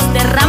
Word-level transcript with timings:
de 0.00 0.39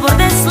sabor 0.00 0.16
de 0.16 0.30
sus 0.30 0.49